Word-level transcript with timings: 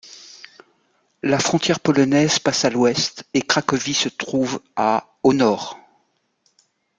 La 1.21 1.37
frontière 1.37 1.79
polonaise 1.79 2.39
passe 2.39 2.65
à 2.65 2.69
à 2.69 2.71
l'ouest 2.71 3.25
et 3.35 3.43
Cracovie 3.43 3.93
se 3.93 4.09
trouve 4.09 4.59
à 4.75 5.11
au 5.21 5.31
nord. 5.31 5.77